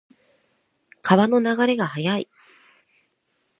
[1.03, 2.27] 川の流れが速い。